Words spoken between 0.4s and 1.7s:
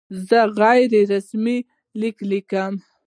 غیر رسمي